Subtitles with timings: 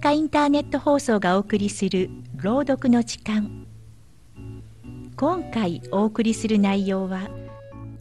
[0.00, 3.66] 阪インターネット放送がお送りする朗読の時間。
[5.14, 7.28] 今回お送りする内容は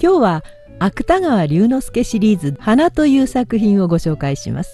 [0.02, 0.44] 今日は
[0.80, 4.72] 芥川龍之介シリーズ「花」という作品をご紹介します。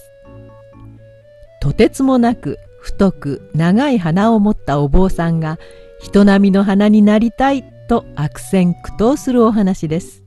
[1.61, 5.57] とてつもなく太く長い花を持ったお坊さんが
[6.00, 10.23] 人並みの花になりたいと悪戦苦闘するお話です。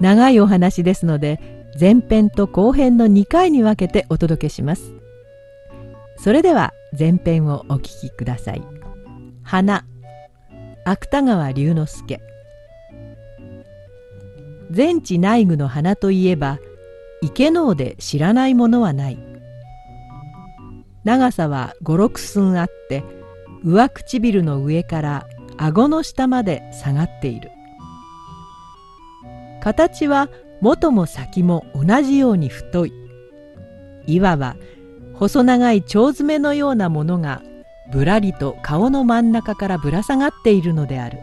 [0.00, 1.40] 長いお話ですので
[1.80, 5.01] 前編と後編の2回に分けてお届けします。
[6.22, 8.62] それでは前編をお聞きください。
[9.42, 9.84] 花。
[10.84, 12.20] 芥川龍之介。
[14.70, 16.60] 全地内具の花といえば
[17.22, 19.18] 池能で知らないものはない。
[21.02, 23.02] 長さは56寸あって
[23.64, 27.50] 上唇の上から顎の下まで下がっている。
[29.60, 30.28] 形は
[30.60, 32.92] 元も先も同じように太い。
[34.06, 34.54] いわば
[35.22, 37.42] 細長い腸詰めのようなものが
[37.92, 41.20] ぶらりと顔の真ん中からぶら下がっているのである。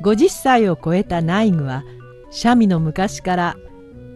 [0.00, 1.84] 50歳を超えた内具は
[2.30, 3.56] 三味の昔から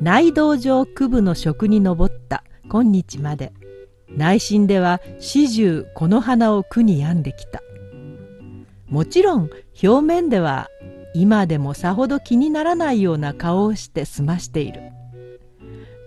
[0.00, 3.52] 内道場区部の職に上った今日まで。
[4.16, 7.60] 内心では始終この花を苦に病んできた。
[8.86, 9.50] もちろん
[9.82, 10.68] 表面では
[11.12, 14.80] 今でもさほど気にならないような顔をして済ましている。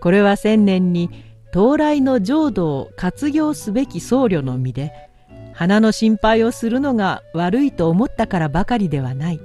[0.02, 4.94] これは千年に到来の浄土を活用すべき僧侶の身で
[5.54, 9.40] 花の心配をするのが悪いと思ったからばかりではない。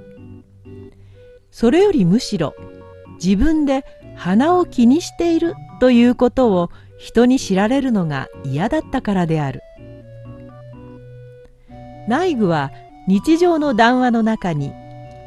[1.51, 2.55] それよりむしろ
[3.23, 3.83] 自分で
[4.15, 9.61] 花を気にしているということを人に知られるのが嫌だったからである。
[12.07, 12.71] 内具は
[13.07, 14.71] 日常の談話の中に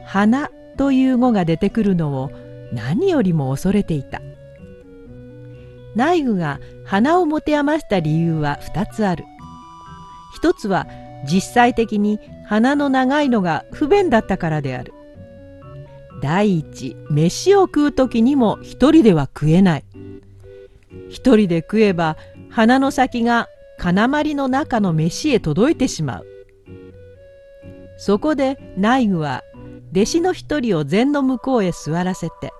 [0.06, 2.30] 花という語が出てくるのを
[2.72, 4.22] 何よりも恐れていた。
[5.94, 9.24] 内具が花を持て余した理由は2つある。
[10.34, 10.86] 一つは
[11.30, 14.94] 実際的に花の長いのが不便だったからである。
[16.22, 19.84] 第一飯を食う時にも一人では食えない。
[21.08, 22.16] 一人で食えば
[22.50, 23.48] 花の先が
[23.78, 26.26] 金まりの中の飯へ届いてしまう。
[27.96, 29.42] そこで内具は
[29.92, 32.52] 弟子の一人を禅の向こうへ座らせて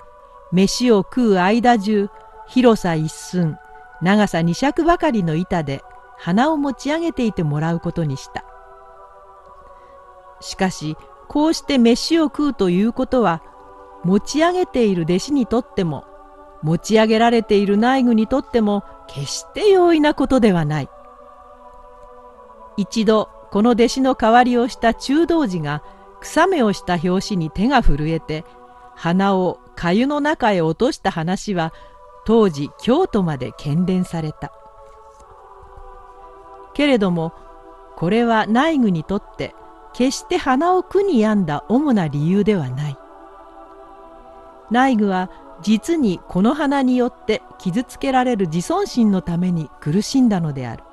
[0.53, 2.09] 飯を食う間中
[2.51, 3.59] 広さ一寸
[4.03, 5.83] 長さ二尺ばかりの板で
[6.19, 8.45] 鼻を持ち上げていてもらうことにした。
[10.41, 10.97] しかし
[11.29, 13.43] こうして飯を食うということは
[14.03, 16.05] 持ち上げている弟子にとっても
[16.63, 20.89] 持ち上げられている内具にとっても決して容易なことではない。
[22.77, 25.85] 一度この弟子の代わりをした中道寺が
[26.21, 28.45] 草目をした拍子に手が震えて
[28.97, 31.73] 鼻を粥の中へ落とした話は
[32.31, 34.53] 当時京都まで喧伝された。
[36.75, 37.33] けれども
[37.97, 39.53] これは内具にとって
[39.93, 42.97] 決して鼻を苦に病んだ主な理由ではない。
[44.71, 45.29] 内具は
[45.61, 50.85] 実にこの花によって傷つけられる自尊心のために苦しんだのである。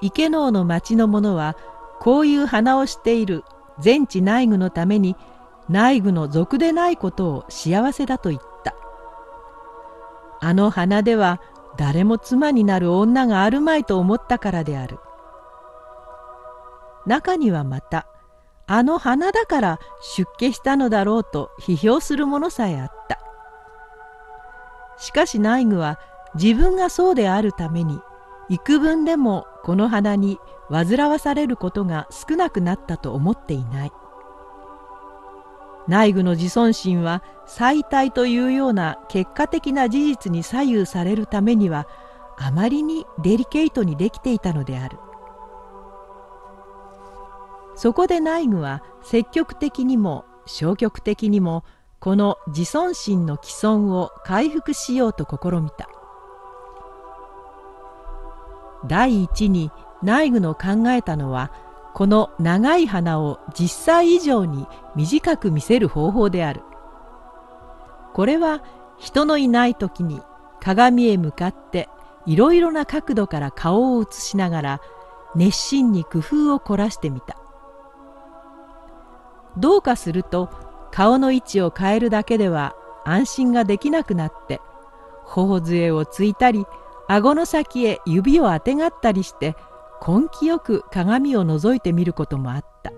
[0.00, 1.58] 池能の町の者は
[2.00, 3.44] こういう鼻をしている
[3.78, 5.14] 全知内具のために
[5.68, 8.53] 内具の俗でないことを幸せだと言った。
[10.44, 11.40] あの鼻では
[11.78, 14.98] 誰も妻になる女があるまいと思ったからである。
[17.06, 18.06] 中にはまた、
[18.66, 23.18] あの花だから出家したのだろうと批評する者さえあった。
[24.98, 25.98] しかし内具は
[26.34, 27.98] 自分がそうであるために
[28.50, 30.38] 幾分でもこの花に
[30.68, 33.92] 煩わされることが少なくなったと思っていない
[35.86, 41.86] 内部の自尊心は最大というような結果的な事実に左右されるためには
[42.38, 44.98] あまりにデリケートにできていたのである。
[47.76, 51.64] そこで内具は積極的にも消極的にも
[52.00, 55.88] この自尊心の既存を回復しようと試みた。
[58.86, 59.70] 第一に
[60.02, 61.50] 内具の考えたのは
[61.94, 66.62] この長い花を実際以上に短く見せる方法である。
[68.12, 68.62] これは
[68.98, 70.20] 人のいない時に
[70.60, 71.88] 鏡へ向かって
[72.26, 74.80] いろいろな角度から顔を映しながら
[75.36, 77.36] 熱心に工夫を凝らしてみた。
[79.56, 80.50] どうかすると
[80.90, 82.74] 顔の位置を変えるだけでは
[83.04, 84.60] 安心ができなくなって
[85.24, 86.66] 頬杖をついたり
[87.06, 89.54] 顎の先へ指をあてがったりして
[90.06, 92.92] 根気よく鏡を覗いてみることもあった。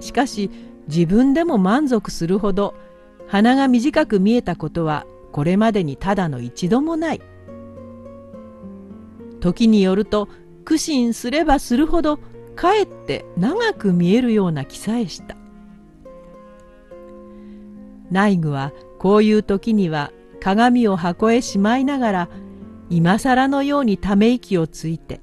[0.00, 0.50] しかし
[0.88, 2.74] 自分でも満足するほど
[3.28, 7.20] 鼻が短く見えたことはこれまでにただの一度もない。
[9.40, 10.28] 時によると
[10.64, 12.18] 苦心すればするほど
[12.56, 15.36] かえって長く見えるような気さえした。
[18.10, 22.28] 内具はこういう時には鏡を箱へしまいながら
[22.92, 25.22] 今更のようにため息をついて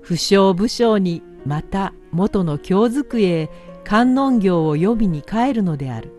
[0.00, 3.50] 不祥不祥にまた元の京机へ
[3.84, 6.10] 観音行を呼びに帰るのである。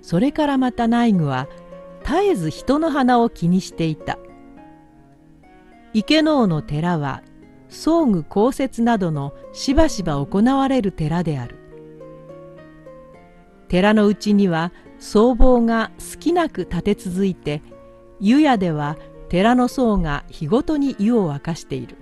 [0.00, 1.48] それからまた内具は
[2.04, 4.16] 絶えず人の鼻を気にしていた。
[5.92, 7.22] 池能の寺は
[7.68, 11.56] 装具降雪などのしばしば行われる寺である。
[13.66, 17.62] 寺のうちには僧帽が好きなく立て続いて
[18.20, 18.96] 湯屋では
[19.28, 21.96] 寺の僧が日ごとに湯を沸かしている。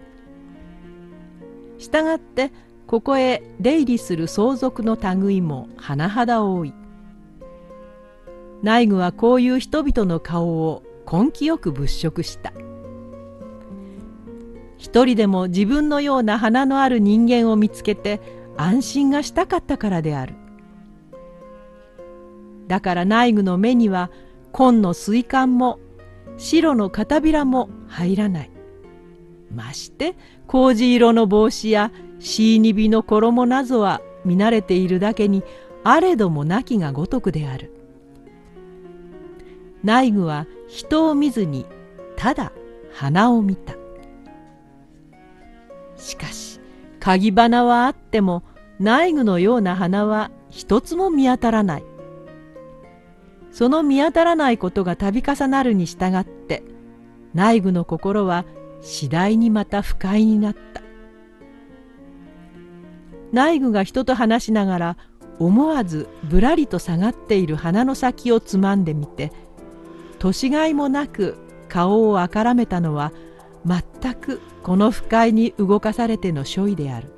[1.78, 2.52] したがって
[2.86, 6.74] ここへ出入りする相続の類も甚だ多い。
[8.62, 12.52] 内具はこういう人々の顔を根気よく物色した。
[14.76, 18.20] 一人でも自分のような花のある人間を見つけて
[18.56, 20.34] 安心がしたかったからである。
[22.66, 24.10] だから内具の目には
[24.52, 25.78] 紺の水管も
[26.38, 28.50] 白の片びらも入らない。
[29.55, 35.43] まして麹色の帽子やシーニビの衣などは見慣れているだけに
[35.85, 37.73] あれどもなきがごとくである。
[39.82, 41.67] 内具は人を見ずに
[42.17, 42.52] ただ
[42.93, 43.75] 花を見た。
[45.96, 46.61] しかし
[47.00, 48.43] 鍵花はあっても
[48.79, 51.85] 内具のような花は一つも見当たらない。
[53.58, 56.62] その見当たらないことが度重なるに従って
[57.34, 58.44] 内具の心は
[58.81, 60.81] 次第にまた不快になった。
[63.32, 64.96] 内具が人と話しながら
[65.40, 69.32] 思わずぶらりと下がっている鼻の先をつまんでみて
[70.20, 71.37] 年がいもなく
[71.69, 73.12] 顔をあからめたのは
[73.66, 77.08] 全くこの不快に動かされての所意である。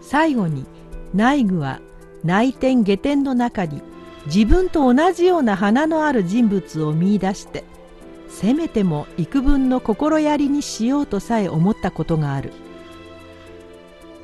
[0.00, 0.64] 最後に
[1.12, 1.78] 内具は
[2.24, 3.82] 内天下天の中に
[4.26, 7.64] 自分と同じような花のある人物を見いだして
[8.28, 12.52] せめても幾分の心やりにしようとさえ思ったことがある。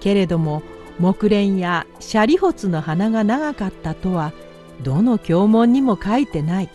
[0.00, 0.62] けれども
[0.98, 4.32] 木蓮やシリホツの花が長かったとは
[4.82, 6.68] どの経文にも書いてない。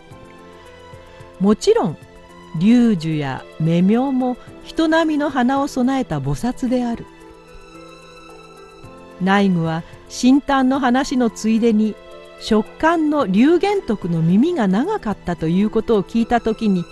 [1.39, 1.97] もちろん
[2.59, 7.05] 龍樹や目明も人並みの花を備えた菩薩である。
[9.21, 11.95] 内具は新丹の話のついでに
[12.39, 16.85] 食感の龍玄徳の耳が長かったということを聞いた時に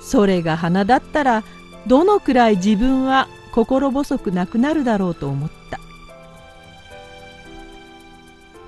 [0.00, 1.44] それが花だったら
[1.86, 5.80] どのくらい自分は心細くなくなるだろうと思った。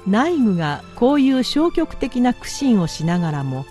[0.07, 3.65] 内具がこういう消極的な苦心をしながらも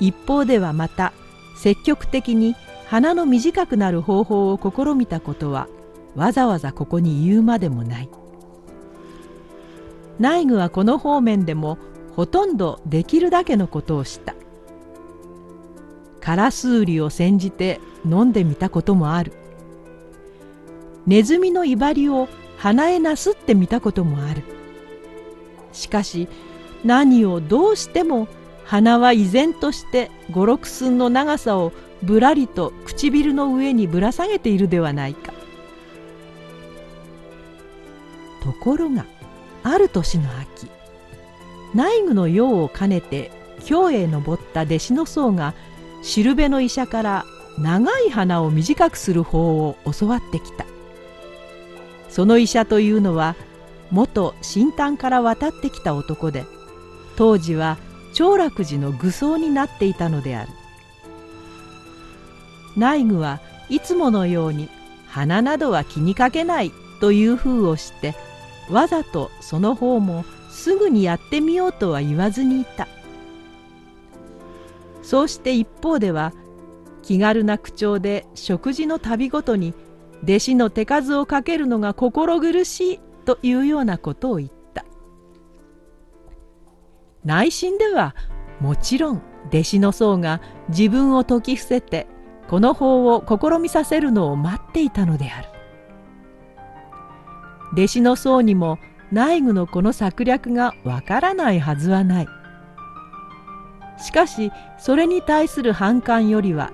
[0.00, 1.12] 一方ではまた
[1.56, 2.54] 積極的に
[2.86, 5.68] 鼻の短くなる方法を試みたことは
[6.14, 8.08] わざわざここに言うまでもない。
[10.18, 11.78] 内具はこの方面でも
[12.14, 14.34] ほとんどできるだけのことをした。
[16.20, 19.32] カラスウリを煎じて飲んでみたこともある。
[21.06, 24.42] ネズミの威張りを鼻へなすってみたこともある。
[25.72, 26.28] しかし
[26.84, 28.28] 何をどうしても
[28.64, 35.32] 鼻は依然として五六寸の長さをぶらりと唇の上にぶら下げているではないか。
[38.42, 39.04] ところが
[39.68, 40.68] ある年の秋
[41.74, 43.32] 内具の用を兼ねて
[43.64, 45.54] 京へ登った弟子の僧が
[46.04, 47.24] しるべの医者から
[47.58, 50.66] 長い鼻を短くする法を教わってきた。
[52.08, 53.34] その医者というのは
[53.90, 56.44] 元新丹から渡ってきた男で
[57.16, 57.76] 当時は
[58.14, 60.50] 長楽寺の愚僧になっていたのである。
[62.76, 64.68] 内具はいつものように
[65.08, 66.70] 鼻などは気にかけない
[67.00, 68.14] という風をして
[68.70, 72.88] わざとその方もすぐにやってみようとは言わずにいた。
[75.02, 76.32] そうして一方では
[77.02, 79.74] 気軽な口調で食事の旅ごとに
[80.24, 84.84] 弟子の手数をかけるのが心苦しいというようなことを言った。
[87.24, 88.16] 内心では
[88.60, 92.06] もちろん弟子の僧が自分を説き伏せて
[92.48, 95.55] この法を試みさせるのを待っていたのである。
[97.72, 98.78] 弟子の僧にも
[99.12, 102.28] 内具のこの策略がわからないはずはない。
[103.98, 106.70] しかしそれに対する反感よりは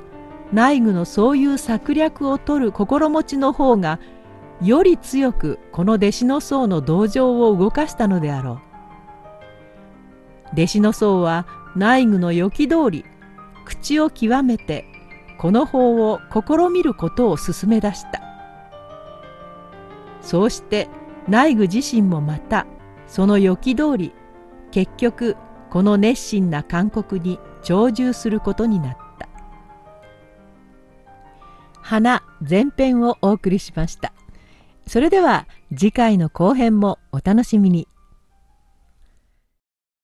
[0.52, 4.00] 内具のそういう策略を取る心持ちの方が
[4.60, 8.58] より強くこの弟子の僧の同情を動かしたのであろう。
[10.52, 13.04] 弟子の僧は内具の良き通り
[13.64, 14.84] 口を極めて
[15.38, 18.31] この法を試みることを勧め出した。
[20.22, 20.88] そうして
[21.28, 22.66] 内具自身もまた
[23.06, 24.12] その予期通り
[24.70, 25.36] 結局
[25.70, 29.28] この熱心な勧告に長寿することになった。
[31.80, 34.12] 花前編をお送りしました。
[34.86, 37.86] それでは次回の後編もお楽しみに。